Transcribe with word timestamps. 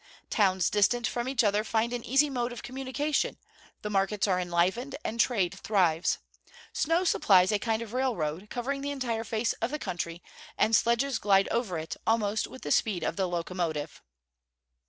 Towns 0.31 0.71
distant 0.71 1.05
from 1.05 1.29
each 1.29 1.43
other 1.43 1.63
find 1.63 1.93
an 1.93 2.03
easy 2.03 2.27
mode 2.27 2.51
of 2.51 2.63
communication; 2.63 3.37
the 3.83 3.89
markets 3.91 4.27
are 4.27 4.39
enlivened, 4.39 4.95
and 5.05 5.19
trade 5.19 5.53
thrives. 5.53 6.17
Snow 6.73 7.03
supplies 7.03 7.51
a 7.51 7.59
kind 7.59 7.83
of 7.83 7.93
railroad, 7.93 8.49
covering 8.49 8.81
the 8.81 8.89
entire 8.89 9.23
face 9.23 9.53
of 9.61 9.69
the 9.69 9.77
country, 9.77 10.23
and 10.57 10.75
sledges 10.75 11.19
glide 11.19 11.47
over 11.49 11.77
it, 11.77 11.97
almost 12.07 12.47
with 12.47 12.63
the 12.63 12.71
speed 12.71 13.03
of 13.03 13.15
the 13.15 13.27
locomotive. 13.27 14.01